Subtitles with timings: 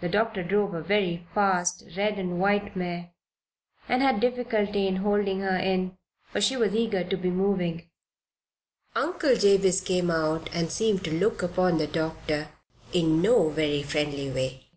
[0.00, 3.10] The doctor drove a very fast red and white mare
[3.88, 7.90] and had difficulty in holding her in, for she was eager to be moving.
[8.94, 12.50] Uncle Jabez came out and seemed to look upon the doctor
[12.92, 14.68] in no very friendly way.